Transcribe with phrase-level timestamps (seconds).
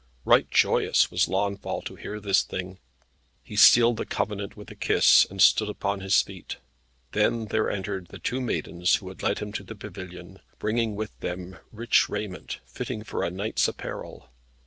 [0.25, 2.79] Right joyous was Launfal to hear this thing.
[3.43, 6.57] He sealed the covenant with a kiss, and stood upon his feet.
[7.11, 11.15] Then there entered the two maidens who had led him to the pavilion, bringing with
[11.19, 14.31] them rich raiment, fitting for a knight's apparel.